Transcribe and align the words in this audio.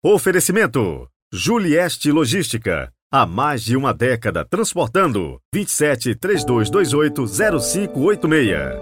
Oferecimento: 0.00 1.08
Julieste 1.32 2.12
Logística. 2.12 2.92
Há 3.10 3.26
mais 3.26 3.64
de 3.64 3.76
uma 3.76 3.92
década 3.92 4.44
transportando. 4.44 5.40
27 5.52 6.14
3228 6.14 7.26
0586. 7.26 8.78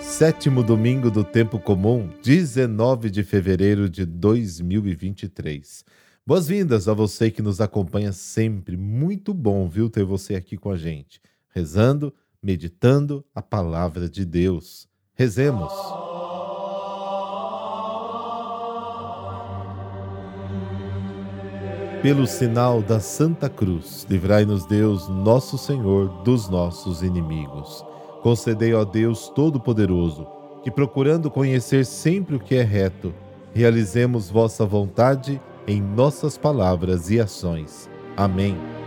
Sétimo 0.00 0.62
domingo 0.62 1.10
do 1.10 1.22
tempo 1.22 1.58
comum, 1.58 2.08
19 2.22 3.10
de 3.10 3.22
fevereiro 3.22 3.90
de 3.90 4.06
2023. 4.06 5.84
Boas-vindas 6.26 6.88
a 6.88 6.94
você 6.94 7.30
que 7.30 7.42
nos 7.42 7.60
acompanha 7.60 8.12
sempre. 8.12 8.78
Muito 8.78 9.34
bom, 9.34 9.68
viu, 9.68 9.90
ter 9.90 10.04
você 10.04 10.34
aqui 10.34 10.56
com 10.56 10.70
a 10.70 10.76
gente, 10.78 11.20
rezando 11.50 12.14
meditando 12.42 13.24
a 13.34 13.42
palavra 13.42 14.08
de 14.08 14.24
Deus. 14.24 14.88
Rezemos. 15.14 15.72
Pelo 22.02 22.26
sinal 22.26 22.80
da 22.80 22.98
Santa 22.98 23.50
Cruz, 23.50 24.06
livrai-nos 24.08 24.64
Deus, 24.64 25.06
nosso 25.08 25.58
Senhor, 25.58 26.22
dos 26.22 26.48
nossos 26.48 27.02
inimigos. 27.02 27.84
Concedei, 28.22 28.72
ó 28.72 28.86
Deus 28.86 29.28
Todo-Poderoso, 29.28 30.26
que 30.62 30.70
procurando 30.70 31.30
conhecer 31.30 31.84
sempre 31.84 32.36
o 32.36 32.40
que 32.40 32.54
é 32.54 32.62
reto, 32.62 33.12
realizemos 33.52 34.30
vossa 34.30 34.64
vontade 34.64 35.40
em 35.66 35.80
nossas 35.80 36.38
palavras 36.38 37.10
e 37.10 37.20
ações. 37.20 37.90
Amém. 38.16 38.79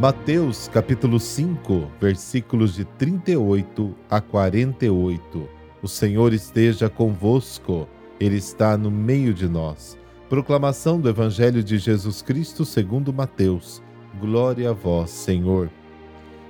Mateus 0.00 0.68
capítulo 0.68 1.18
5, 1.18 1.90
versículos 2.00 2.76
de 2.76 2.84
38 2.84 3.96
a 4.08 4.20
48. 4.20 5.48
O 5.82 5.88
Senhor 5.88 6.32
esteja 6.32 6.88
convosco, 6.88 7.88
Ele 8.20 8.36
está 8.36 8.78
no 8.78 8.92
meio 8.92 9.34
de 9.34 9.48
nós. 9.48 9.98
Proclamação 10.28 11.00
do 11.00 11.08
Evangelho 11.08 11.64
de 11.64 11.78
Jesus 11.78 12.22
Cristo 12.22 12.64
segundo 12.64 13.12
Mateus. 13.12 13.82
Glória 14.20 14.70
a 14.70 14.72
vós, 14.72 15.10
Senhor. 15.10 15.68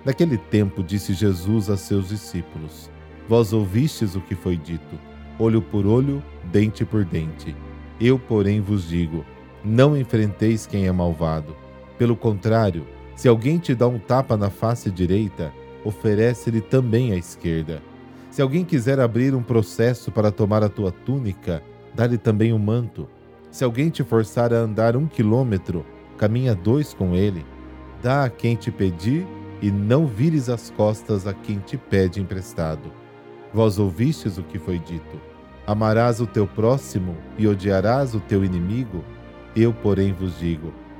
Naquele 0.04 0.36
tempo 0.36 0.82
disse 0.82 1.14
Jesus 1.14 1.70
a 1.70 1.78
seus 1.78 2.10
discípulos: 2.10 2.90
Vós 3.26 3.54
ouvistes 3.54 4.14
o 4.14 4.20
que 4.20 4.34
foi 4.34 4.58
dito, 4.58 5.00
olho 5.38 5.62
por 5.62 5.86
olho, 5.86 6.22
dente 6.52 6.84
por 6.84 7.02
dente. 7.02 7.56
Eu, 7.98 8.18
porém, 8.18 8.60
vos 8.60 8.86
digo: 8.86 9.24
não 9.64 9.96
enfrenteis 9.96 10.66
quem 10.66 10.86
é 10.86 10.92
malvado. 10.92 11.56
Pelo 11.96 12.14
contrário, 12.14 12.86
se 13.18 13.26
alguém 13.26 13.58
te 13.58 13.74
dá 13.74 13.88
um 13.88 13.98
tapa 13.98 14.36
na 14.36 14.48
face 14.48 14.92
direita, 14.92 15.52
oferece-lhe 15.84 16.60
também 16.60 17.10
a 17.10 17.16
esquerda. 17.16 17.82
Se 18.30 18.40
alguém 18.40 18.64
quiser 18.64 19.00
abrir 19.00 19.34
um 19.34 19.42
processo 19.42 20.12
para 20.12 20.30
tomar 20.30 20.62
a 20.62 20.68
tua 20.68 20.92
túnica, 20.92 21.60
dá-lhe 21.92 22.16
também 22.16 22.52
o 22.52 22.54
um 22.54 22.60
manto. 22.60 23.08
Se 23.50 23.64
alguém 23.64 23.90
te 23.90 24.04
forçar 24.04 24.54
a 24.54 24.58
andar 24.58 24.96
um 24.96 25.08
quilômetro, 25.08 25.84
caminha 26.16 26.54
dois 26.54 26.94
com 26.94 27.16
ele. 27.16 27.44
Dá 28.00 28.22
a 28.22 28.30
quem 28.30 28.54
te 28.54 28.70
pedir 28.70 29.26
e 29.60 29.68
não 29.68 30.06
vires 30.06 30.48
as 30.48 30.70
costas 30.70 31.26
a 31.26 31.34
quem 31.34 31.58
te 31.58 31.76
pede 31.76 32.20
emprestado. 32.20 32.92
Vós 33.52 33.80
ouvistes 33.80 34.38
o 34.38 34.44
que 34.44 34.60
foi 34.60 34.78
dito: 34.78 35.20
Amarás 35.66 36.20
o 36.20 36.26
teu 36.26 36.46
próximo 36.46 37.16
e 37.36 37.48
odiarás 37.48 38.14
o 38.14 38.20
teu 38.20 38.44
inimigo? 38.44 39.04
Eu, 39.56 39.72
porém, 39.72 40.12
vos 40.12 40.38
digo: 40.38 40.72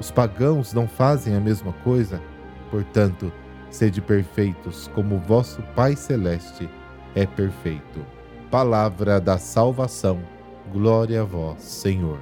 Os 0.00 0.10
pagãos 0.10 0.72
não 0.72 0.88
fazem 0.88 1.36
a 1.36 1.40
mesma 1.40 1.74
coisa? 1.84 2.22
Portanto, 2.70 3.30
sede 3.70 4.00
perfeitos, 4.00 4.88
como 4.94 5.18
vosso 5.18 5.62
Pai 5.76 5.94
Celeste 5.94 6.70
é 7.14 7.26
perfeito. 7.26 8.04
Palavra 8.50 9.20
da 9.20 9.36
salvação. 9.36 10.22
Glória 10.72 11.20
a 11.20 11.24
vós, 11.24 11.60
Senhor. 11.60 12.18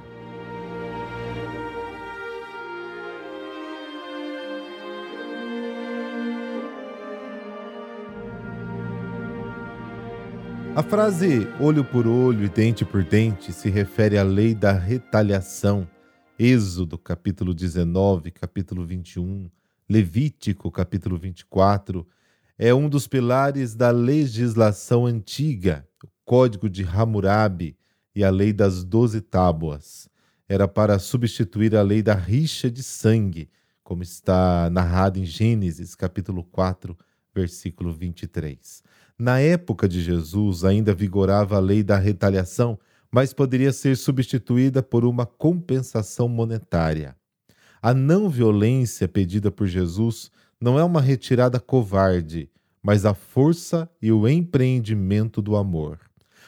A 10.75 10.83
frase 10.83 11.47
olho 11.59 11.83
por 11.83 12.05
olho 12.05 12.43
e 12.43 12.49
dente 12.49 12.83
por 12.83 13.03
dente 13.03 13.53
se 13.53 13.69
refere 13.69 14.17
à 14.17 14.23
lei 14.23 14.53
da 14.53 14.73
retaliação. 14.73 15.87
Êxodo, 16.41 16.97
capítulo 16.97 17.53
19, 17.53 18.31
capítulo 18.31 18.85
21, 18.85 19.51
Levítico, 19.89 20.71
capítulo 20.71 21.17
24, 21.17 22.07
é 22.57 22.73
um 22.73 22.87
dos 22.87 23.09
pilares 23.09 23.75
da 23.75 23.91
legislação 23.91 25.05
antiga, 25.05 25.85
o 26.01 26.07
Código 26.23 26.69
de 26.69 26.85
Hammurabi 26.85 27.75
e 28.15 28.23
a 28.23 28.29
Lei 28.29 28.53
das 28.53 28.85
Doze 28.85 29.19
Tábuas. 29.19 30.07
Era 30.47 30.65
para 30.65 30.97
substituir 30.97 31.75
a 31.75 31.81
lei 31.81 32.01
da 32.01 32.15
rixa 32.15 32.71
de 32.71 32.83
sangue, 32.83 33.49
como 33.83 34.01
está 34.01 34.69
narrado 34.69 35.19
em 35.19 35.25
Gênesis, 35.25 35.93
capítulo 35.93 36.45
4, 36.45 36.97
versículo 37.35 37.91
23. 37.91 38.81
Na 39.17 39.41
época 39.41 39.89
de 39.89 40.01
Jesus 40.01 40.63
ainda 40.63 40.93
vigorava 40.93 41.57
a 41.57 41.59
lei 41.59 41.83
da 41.83 41.97
retaliação, 41.97 42.79
mas 43.11 43.33
poderia 43.33 43.71
ser 43.71 43.97
substituída 43.97 44.83
por 44.83 45.03
uma 45.03 45.25
compensação 45.25 46.27
monetária. 46.27 47.15
A 47.81 47.93
não 47.93 48.29
violência 48.29 49.07
pedida 49.07 49.49
por 49.49 49.67
Jesus 49.67 50.29
não 50.59 50.77
é 50.77 50.83
uma 50.83 51.01
retirada 51.01 51.59
covarde, 51.59 52.49
mas 52.83 53.05
a 53.05 53.13
força 53.13 53.89
e 54.01 54.11
o 54.11 54.27
empreendimento 54.27 55.41
do 55.41 55.55
amor. 55.55 55.99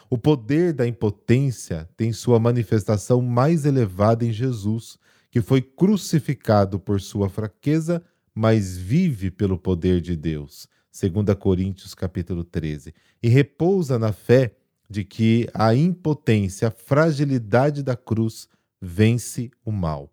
O 0.09 0.17
poder 0.17 0.73
da 0.73 0.85
impotência 0.85 1.89
tem 1.95 2.11
sua 2.11 2.37
manifestação 2.37 3.21
mais 3.21 3.65
elevada 3.65 4.25
em 4.25 4.33
Jesus, 4.33 4.97
que 5.29 5.41
foi 5.41 5.61
crucificado 5.61 6.77
por 6.77 6.99
sua 6.99 7.29
fraqueza, 7.29 8.03
mas 8.35 8.77
vive 8.77 9.31
pelo 9.31 9.57
poder 9.57 10.01
de 10.01 10.17
Deus. 10.17 10.67
2 10.91 11.33
Coríntios 11.39 11.95
capítulo 11.95 12.43
13, 12.43 12.93
e 13.23 13.29
repousa 13.29 13.97
na 13.97 14.11
fé 14.11 14.53
de 14.91 15.05
que 15.05 15.47
a 15.53 15.73
impotência, 15.73 16.67
a 16.67 16.71
fragilidade 16.71 17.81
da 17.81 17.95
cruz 17.95 18.49
vence 18.79 19.49
o 19.63 19.71
mal. 19.71 20.11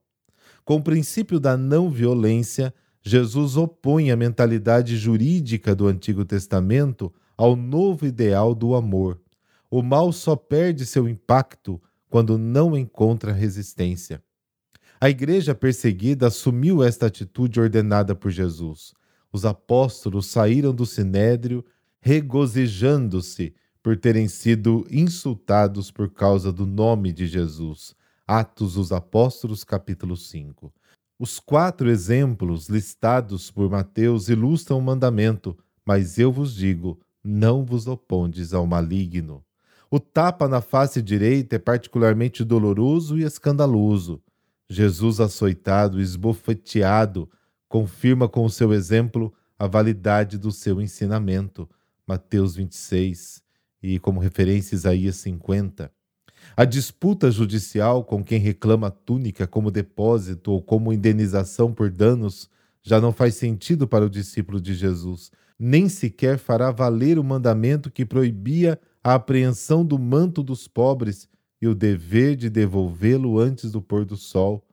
Com 0.64 0.76
o 0.76 0.82
princípio 0.82 1.40
da 1.40 1.56
não 1.56 1.90
violência, 1.90 2.72
Jesus 3.02 3.56
opõe 3.56 4.10
a 4.10 4.16
mentalidade 4.16 4.96
jurídica 4.96 5.74
do 5.74 5.88
Antigo 5.88 6.24
Testamento 6.24 7.12
ao 7.36 7.56
novo 7.56 8.06
ideal 8.06 8.54
do 8.54 8.74
amor. 8.74 9.20
O 9.70 9.82
mal 9.82 10.12
só 10.12 10.36
perde 10.36 10.86
seu 10.86 11.08
impacto 11.08 11.80
quando 12.08 12.38
não 12.38 12.76
encontra 12.76 13.32
resistência. 13.32 14.22
A 15.00 15.10
igreja 15.10 15.54
perseguida 15.54 16.28
assumiu 16.28 16.82
esta 16.82 17.06
atitude 17.06 17.60
ordenada 17.60 18.14
por 18.14 18.30
Jesus. 18.30 18.94
Os 19.32 19.44
apóstolos 19.44 20.26
saíram 20.26 20.74
do 20.74 20.86
sinédrio 20.86 21.64
regozijando-se 22.00 23.54
por 23.82 23.96
terem 23.96 24.28
sido 24.28 24.86
insultados 24.90 25.90
por 25.90 26.10
causa 26.10 26.52
do 26.52 26.66
nome 26.66 27.12
de 27.12 27.26
Jesus. 27.26 27.94
Atos 28.26 28.74
dos 28.74 28.92
Apóstolos, 28.92 29.64
capítulo 29.64 30.16
5. 30.16 30.72
Os 31.18 31.40
quatro 31.40 31.88
exemplos 31.90 32.68
listados 32.68 33.50
por 33.50 33.70
Mateus 33.70 34.28
ilustram 34.28 34.78
o 34.78 34.82
mandamento, 34.82 35.56
mas 35.84 36.18
eu 36.18 36.30
vos 36.30 36.54
digo: 36.54 37.00
não 37.24 37.64
vos 37.64 37.86
opondes 37.86 38.52
ao 38.52 38.66
maligno. 38.66 39.44
O 39.90 39.98
tapa 39.98 40.46
na 40.46 40.60
face 40.60 41.00
direita 41.00 41.56
é 41.56 41.58
particularmente 41.58 42.44
doloroso 42.44 43.18
e 43.18 43.22
escandaloso. 43.22 44.22
Jesus, 44.68 45.18
açoitado 45.18 45.98
esbofeteado, 45.98 47.30
confirma 47.66 48.28
com 48.28 48.44
o 48.44 48.50
seu 48.50 48.72
exemplo 48.74 49.32
a 49.58 49.66
validade 49.66 50.36
do 50.36 50.52
seu 50.52 50.80
ensinamento. 50.80 51.68
Mateus 52.06 52.54
26 52.54 53.47
e 53.82 53.98
como 53.98 54.20
referência 54.20 54.74
Isaías 54.74 55.16
50. 55.16 55.90
A 56.56 56.64
disputa 56.64 57.30
judicial 57.30 58.04
com 58.04 58.24
quem 58.24 58.38
reclama 58.38 58.88
a 58.88 58.90
túnica 58.90 59.46
como 59.46 59.70
depósito 59.70 60.52
ou 60.52 60.62
como 60.62 60.92
indenização 60.92 61.72
por 61.72 61.90
danos 61.90 62.48
já 62.82 63.00
não 63.00 63.12
faz 63.12 63.34
sentido 63.34 63.86
para 63.86 64.06
o 64.06 64.10
discípulo 64.10 64.60
de 64.60 64.74
Jesus, 64.74 65.30
nem 65.58 65.88
sequer 65.88 66.38
fará 66.38 66.70
valer 66.70 67.18
o 67.18 67.24
mandamento 67.24 67.90
que 67.90 68.06
proibia 68.06 68.80
a 69.02 69.14
apreensão 69.14 69.84
do 69.84 69.98
manto 69.98 70.42
dos 70.42 70.68
pobres 70.68 71.28
e 71.60 71.66
o 71.66 71.74
dever 71.74 72.36
de 72.36 72.48
devolvê-lo 72.48 73.38
antes 73.38 73.72
do 73.72 73.82
pôr 73.82 74.04
do 74.04 74.16
sol. 74.16 74.64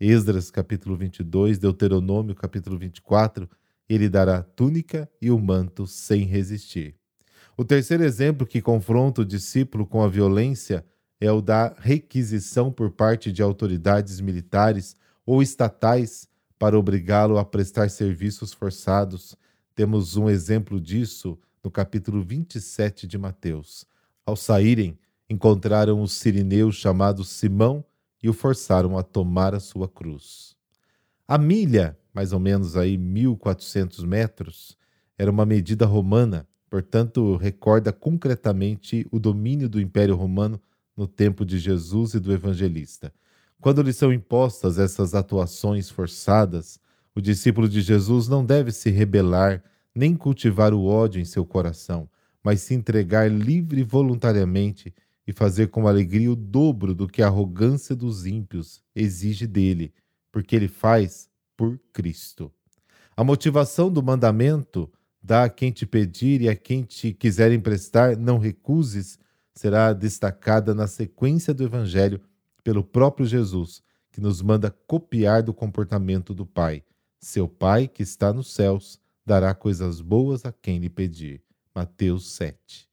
Esdras 0.00 0.50
capítulo 0.50 0.96
22, 0.96 1.58
Deuteronômio 1.58 2.34
capítulo 2.34 2.78
24, 2.78 3.48
ele 3.88 4.08
dará 4.08 4.38
a 4.38 4.42
túnica 4.42 5.08
e 5.20 5.30
o 5.30 5.38
manto 5.38 5.86
sem 5.86 6.24
resistir. 6.24 6.96
O 7.56 7.64
terceiro 7.64 8.02
exemplo 8.02 8.44
que 8.46 8.60
confronta 8.60 9.22
o 9.22 9.24
discípulo 9.24 9.86
com 9.86 10.02
a 10.02 10.08
violência 10.08 10.84
é 11.20 11.30
o 11.30 11.40
da 11.40 11.72
requisição 11.78 12.72
por 12.72 12.90
parte 12.90 13.30
de 13.30 13.42
autoridades 13.42 14.20
militares 14.20 14.96
ou 15.24 15.40
estatais 15.40 16.28
para 16.58 16.76
obrigá-lo 16.76 17.38
a 17.38 17.44
prestar 17.44 17.90
serviços 17.90 18.52
forçados. 18.52 19.36
Temos 19.72 20.16
um 20.16 20.28
exemplo 20.28 20.80
disso 20.80 21.38
no 21.62 21.70
capítulo 21.70 22.22
27 22.24 23.06
de 23.06 23.16
Mateus. 23.16 23.86
Ao 24.26 24.34
saírem, 24.34 24.98
encontraram 25.30 26.02
o 26.02 26.08
sirineu 26.08 26.72
chamado 26.72 27.22
Simão 27.22 27.84
e 28.20 28.28
o 28.28 28.32
forçaram 28.32 28.98
a 28.98 29.02
tomar 29.02 29.54
a 29.54 29.60
sua 29.60 29.88
cruz. 29.88 30.56
A 31.28 31.38
milha, 31.38 31.96
mais 32.12 32.32
ou 32.32 32.40
menos 32.40 32.76
aí 32.76 32.98
1400 32.98 34.02
metros, 34.04 34.76
era 35.16 35.30
uma 35.30 35.46
medida 35.46 35.86
romana, 35.86 36.46
portanto, 36.74 37.36
recorda 37.36 37.92
concretamente 37.92 39.06
o 39.12 39.20
domínio 39.20 39.68
do 39.68 39.80
Império 39.80 40.16
Romano 40.16 40.60
no 40.96 41.06
tempo 41.06 41.44
de 41.44 41.56
Jesus 41.56 42.14
e 42.14 42.18
do 42.18 42.32
evangelista. 42.32 43.14
Quando 43.60 43.80
lhe 43.80 43.92
são 43.92 44.12
impostas 44.12 44.76
essas 44.76 45.14
atuações 45.14 45.88
forçadas, 45.88 46.80
o 47.14 47.20
discípulo 47.20 47.68
de 47.68 47.80
Jesus 47.80 48.26
não 48.26 48.44
deve 48.44 48.72
se 48.72 48.90
rebelar 48.90 49.62
nem 49.94 50.16
cultivar 50.16 50.74
o 50.74 50.84
ódio 50.84 51.20
em 51.20 51.24
seu 51.24 51.46
coração, 51.46 52.08
mas 52.42 52.62
se 52.62 52.74
entregar 52.74 53.30
livre 53.30 53.82
e 53.82 53.84
voluntariamente 53.84 54.92
e 55.24 55.32
fazer 55.32 55.68
com 55.68 55.86
alegria 55.86 56.32
o 56.32 56.34
dobro 56.34 56.92
do 56.92 57.06
que 57.06 57.22
a 57.22 57.28
arrogância 57.28 57.94
dos 57.94 58.26
ímpios 58.26 58.82
exige 58.96 59.46
dele, 59.46 59.94
porque 60.32 60.56
ele 60.56 60.66
faz 60.66 61.30
por 61.56 61.78
Cristo. 61.92 62.50
A 63.16 63.22
motivação 63.22 63.92
do 63.92 64.02
mandamento, 64.02 64.90
dá 65.24 65.44
a 65.44 65.48
quem 65.48 65.72
te 65.72 65.86
pedir 65.86 66.42
e 66.42 66.50
a 66.50 66.54
quem 66.54 66.82
te 66.82 67.14
quiser 67.14 67.50
emprestar, 67.50 68.14
não 68.14 68.36
recuses, 68.36 69.18
será 69.54 69.94
destacada 69.94 70.74
na 70.74 70.86
sequência 70.86 71.54
do 71.54 71.64
Evangelho 71.64 72.20
pelo 72.62 72.84
próprio 72.84 73.26
Jesus, 73.26 73.82
que 74.12 74.20
nos 74.20 74.42
manda 74.42 74.70
copiar 74.86 75.42
do 75.42 75.54
comportamento 75.54 76.34
do 76.34 76.44
Pai. 76.44 76.82
Seu 77.18 77.48
Pai, 77.48 77.88
que 77.88 78.02
está 78.02 78.34
nos 78.34 78.52
céus, 78.52 79.00
dará 79.24 79.54
coisas 79.54 80.02
boas 80.02 80.44
a 80.44 80.52
quem 80.52 80.78
lhe 80.78 80.90
pedir. 80.90 81.42
Mateus 81.74 82.30
7. 82.32 82.86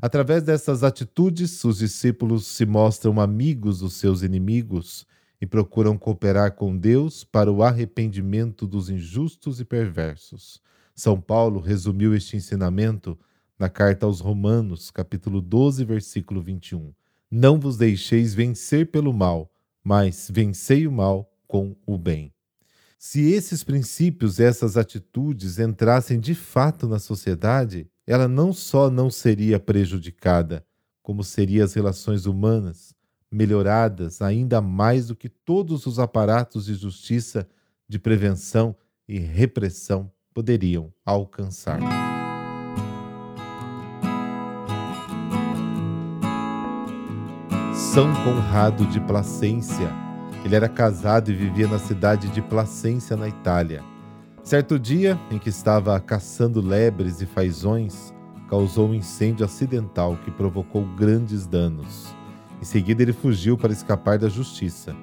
Através 0.00 0.42
dessas 0.42 0.82
atitudes, 0.82 1.62
os 1.64 1.78
discípulos 1.78 2.46
se 2.46 2.64
mostram 2.64 3.20
amigos 3.20 3.80
dos 3.80 3.92
seus 3.92 4.22
inimigos 4.22 5.06
e 5.38 5.46
procuram 5.46 5.98
cooperar 5.98 6.52
com 6.52 6.76
Deus 6.76 7.24
para 7.24 7.52
o 7.52 7.62
arrependimento 7.62 8.66
dos 8.66 8.88
injustos 8.88 9.60
e 9.60 9.64
perversos. 9.66 10.64
São 10.94 11.20
Paulo 11.20 11.58
resumiu 11.58 12.14
este 12.14 12.36
ensinamento 12.36 13.18
na 13.58 13.68
carta 13.68 14.06
aos 14.06 14.20
Romanos, 14.20 14.92
capítulo 14.92 15.40
12, 15.40 15.84
versículo 15.84 16.40
21. 16.40 16.94
Não 17.28 17.58
vos 17.58 17.76
deixeis 17.76 18.32
vencer 18.32 18.90
pelo 18.92 19.12
mal, 19.12 19.50
mas 19.82 20.30
vencei 20.32 20.86
o 20.86 20.92
mal 20.92 21.28
com 21.48 21.74
o 21.84 21.98
bem. 21.98 22.32
Se 22.96 23.20
esses 23.32 23.64
princípios, 23.64 24.38
essas 24.38 24.76
atitudes 24.76 25.58
entrassem 25.58 26.18
de 26.20 26.34
fato 26.34 26.86
na 26.86 27.00
sociedade, 27.00 27.90
ela 28.06 28.28
não 28.28 28.52
só 28.52 28.88
não 28.88 29.10
seria 29.10 29.58
prejudicada, 29.58 30.64
como 31.02 31.24
seriam 31.24 31.64
as 31.64 31.74
relações 31.74 32.24
humanas 32.24 32.94
melhoradas 33.30 34.22
ainda 34.22 34.60
mais 34.60 35.08
do 35.08 35.16
que 35.16 35.28
todos 35.28 35.86
os 35.86 35.98
aparatos 35.98 36.66
de 36.66 36.74
justiça, 36.74 37.48
de 37.88 37.98
prevenção 37.98 38.76
e 39.08 39.18
repressão 39.18 40.10
poderiam 40.34 40.92
alcançar. 41.06 41.78
São 47.72 48.12
Conrado 48.24 48.84
de 48.86 49.00
Placência. 49.00 49.88
Ele 50.44 50.56
era 50.56 50.68
casado 50.68 51.30
e 51.30 51.34
vivia 51.34 51.68
na 51.68 51.78
cidade 51.78 52.28
de 52.28 52.42
Placência, 52.42 53.16
na 53.16 53.28
Itália. 53.28 53.82
Certo 54.42 54.78
dia, 54.78 55.18
em 55.30 55.38
que 55.38 55.48
estava 55.48 55.98
caçando 56.00 56.60
lebres 56.60 57.20
e 57.22 57.26
fazões, 57.26 58.12
causou 58.50 58.88
um 58.88 58.94
incêndio 58.94 59.44
acidental 59.44 60.18
que 60.24 60.30
provocou 60.30 60.84
grandes 60.96 61.46
danos. 61.46 62.14
Em 62.60 62.64
seguida, 62.64 63.02
ele 63.02 63.12
fugiu 63.12 63.56
para 63.56 63.72
escapar 63.72 64.18
da 64.18 64.28
justiça. 64.28 64.94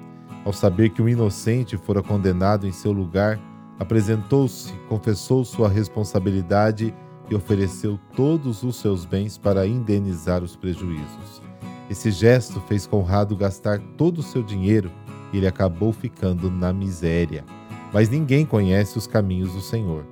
Ao 0.44 0.52
saber 0.52 0.90
que 0.90 1.00
um 1.00 1.08
inocente 1.08 1.76
fora 1.76 2.02
condenado 2.02 2.66
em 2.66 2.72
seu 2.72 2.92
lugar, 2.92 3.40
apresentou-se, 3.82 4.72
confessou 4.88 5.44
sua 5.44 5.68
responsabilidade 5.68 6.94
e 7.28 7.34
ofereceu 7.34 7.98
todos 8.14 8.62
os 8.62 8.76
seus 8.76 9.04
bens 9.04 9.36
para 9.36 9.66
indenizar 9.66 10.42
os 10.42 10.54
prejuízos. 10.54 11.42
Esse 11.90 12.12
gesto 12.12 12.60
fez 12.60 12.86
Conrado 12.86 13.36
gastar 13.36 13.80
todo 13.98 14.18
o 14.18 14.22
seu 14.22 14.42
dinheiro 14.42 14.90
e 15.32 15.38
ele 15.38 15.48
acabou 15.48 15.92
ficando 15.92 16.48
na 16.48 16.72
miséria. 16.72 17.44
Mas 17.92 18.08
ninguém 18.08 18.46
conhece 18.46 18.96
os 18.96 19.08
caminhos 19.08 19.52
do 19.52 19.60
Senhor. 19.60 20.06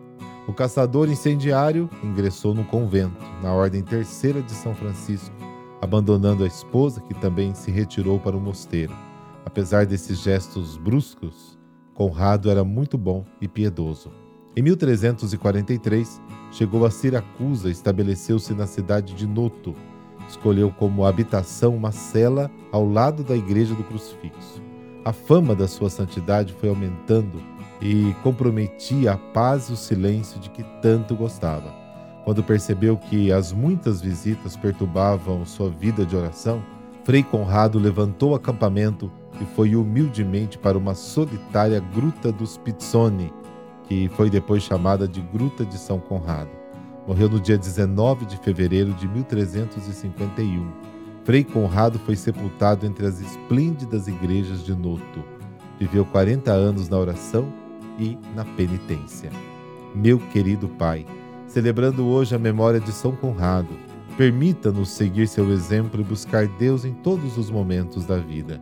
O 0.48 0.52
caçador 0.52 1.08
incendiário 1.08 1.88
ingressou 2.02 2.52
no 2.52 2.64
convento, 2.64 3.24
na 3.40 3.52
Ordem 3.52 3.82
Terceira 3.82 4.42
de 4.42 4.50
São 4.50 4.74
Francisco, 4.74 5.34
abandonando 5.80 6.42
a 6.42 6.46
esposa, 6.46 7.00
que 7.02 7.14
também 7.14 7.54
se 7.54 7.70
retirou 7.70 8.18
para 8.18 8.36
o 8.36 8.40
mosteiro. 8.40 8.92
Apesar 9.46 9.86
desses 9.86 10.18
gestos 10.18 10.76
bruscos, 10.76 11.59
Conrado 12.00 12.50
era 12.50 12.64
muito 12.64 12.96
bom 12.96 13.26
e 13.42 13.46
piedoso. 13.46 14.10
Em 14.56 14.62
1343, 14.62 16.18
chegou 16.50 16.86
a 16.86 16.90
Siracusa 16.90 17.68
e 17.68 17.72
estabeleceu-se 17.72 18.54
na 18.54 18.66
cidade 18.66 19.12
de 19.12 19.26
Noto, 19.26 19.74
escolheu 20.26 20.70
como 20.70 21.04
habitação 21.04 21.76
uma 21.76 21.92
cela 21.92 22.50
ao 22.72 22.88
lado 22.88 23.22
da 23.22 23.36
Igreja 23.36 23.74
do 23.74 23.84
Crucifixo. 23.84 24.62
A 25.04 25.12
fama 25.12 25.54
da 25.54 25.68
sua 25.68 25.90
santidade 25.90 26.54
foi 26.54 26.70
aumentando 26.70 27.42
e 27.82 28.16
comprometia 28.22 29.12
a 29.12 29.18
paz 29.18 29.68
e 29.68 29.74
o 29.74 29.76
silêncio 29.76 30.40
de 30.40 30.48
que 30.48 30.64
tanto 30.80 31.14
gostava. 31.14 31.70
Quando 32.24 32.42
percebeu 32.42 32.96
que 32.96 33.30
as 33.30 33.52
muitas 33.52 34.00
visitas 34.00 34.56
perturbavam 34.56 35.44
sua 35.44 35.68
vida 35.68 36.06
de 36.06 36.16
oração, 36.16 36.62
Frei 37.04 37.22
Conrado 37.22 37.78
levantou 37.78 38.32
o 38.32 38.34
acampamento 38.34 39.10
e 39.40 39.44
foi 39.56 39.74
humildemente 39.74 40.58
para 40.58 40.76
uma 40.76 40.94
solitária 40.94 41.80
Gruta 41.80 42.30
dos 42.30 42.58
Pizzoni, 42.58 43.32
que 43.84 44.08
foi 44.10 44.28
depois 44.28 44.62
chamada 44.62 45.08
de 45.08 45.20
Gruta 45.20 45.64
de 45.64 45.78
São 45.78 45.98
Conrado. 45.98 46.50
Morreu 47.06 47.28
no 47.28 47.40
dia 47.40 47.56
19 47.56 48.26
de 48.26 48.36
fevereiro 48.36 48.92
de 48.92 49.08
1351. 49.08 50.70
Frei 51.24 51.42
Conrado 51.42 51.98
foi 52.00 52.16
sepultado 52.16 52.86
entre 52.86 53.06
as 53.06 53.18
esplêndidas 53.20 54.06
igrejas 54.06 54.62
de 54.62 54.74
Noto. 54.74 55.24
Viveu 55.78 56.04
40 56.04 56.52
anos 56.52 56.88
na 56.88 56.98
oração 56.98 57.50
e 57.98 58.18
na 58.34 58.44
penitência. 58.44 59.30
Meu 59.94 60.18
querido 60.18 60.68
Pai, 60.68 61.06
celebrando 61.46 62.06
hoje 62.06 62.34
a 62.34 62.38
memória 62.38 62.78
de 62.78 62.92
São 62.92 63.12
Conrado, 63.12 63.74
permita-nos 64.20 64.90
seguir 64.90 65.26
seu 65.26 65.50
exemplo 65.50 65.98
e 65.98 66.04
buscar 66.04 66.46
Deus 66.46 66.84
em 66.84 66.92
todos 66.92 67.38
os 67.38 67.50
momentos 67.50 68.04
da 68.04 68.18
vida. 68.18 68.60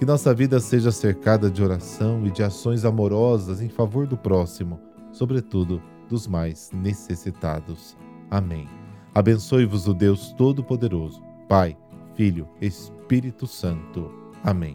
Que 0.00 0.04
nossa 0.04 0.34
vida 0.34 0.58
seja 0.58 0.90
cercada 0.90 1.48
de 1.48 1.62
oração 1.62 2.26
e 2.26 2.30
de 2.32 2.42
ações 2.42 2.84
amorosas 2.84 3.62
em 3.62 3.68
favor 3.68 4.04
do 4.04 4.16
próximo, 4.16 4.80
sobretudo 5.12 5.80
dos 6.08 6.26
mais 6.26 6.72
necessitados. 6.72 7.96
Amém. 8.28 8.66
Abençoe-vos 9.14 9.86
o 9.86 9.94
Deus 9.94 10.32
Todo-Poderoso, 10.32 11.22
Pai, 11.48 11.76
Filho, 12.16 12.48
Espírito 12.60 13.46
Santo. 13.46 14.10
Amém. 14.42 14.74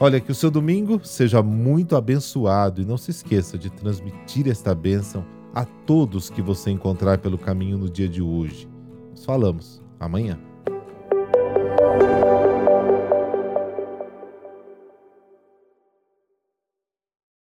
Olha, 0.00 0.20
que 0.20 0.32
o 0.32 0.34
seu 0.34 0.50
domingo 0.50 0.98
seja 1.04 1.42
muito 1.42 1.96
abençoado 1.96 2.80
e 2.80 2.86
não 2.86 2.96
se 2.96 3.10
esqueça 3.10 3.58
de 3.58 3.68
transmitir 3.68 4.48
esta 4.48 4.74
bênção 4.74 5.22
a 5.54 5.66
todos 5.66 6.30
que 6.30 6.40
você 6.40 6.70
encontrar 6.70 7.18
pelo 7.18 7.36
caminho 7.36 7.76
no 7.76 7.90
dia 7.90 8.08
de 8.08 8.22
hoje. 8.22 8.72
Nos 9.14 9.24
falamos 9.24 9.80
amanhã. 10.00 10.40